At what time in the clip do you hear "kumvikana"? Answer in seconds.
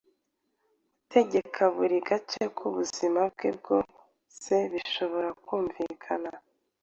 5.45-6.31